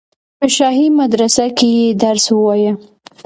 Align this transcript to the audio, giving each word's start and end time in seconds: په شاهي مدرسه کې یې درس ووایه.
په 0.39 0.47
شاهي 0.55 0.87
مدرسه 0.99 1.45
کې 1.57 1.67
یې 1.77 1.87
درس 2.03 2.25
ووایه. 2.31 2.71